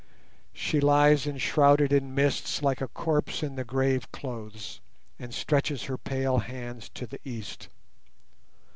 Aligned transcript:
She 0.55 0.79
lies 0.79 1.27
enshrouded 1.27 1.93
in 1.93 2.15
mists 2.15 2.63
like 2.63 2.81
a 2.81 2.87
corpse 2.87 3.43
in 3.43 3.53
the 3.55 3.63
grave 3.63 4.11
clothes, 4.11 4.79
And 5.19 5.31
stretches 5.31 5.83
her 5.83 5.97
pale 5.99 6.39
hands 6.39 6.89
to 6.95 7.05
the 7.05 7.19
East. 7.23 7.69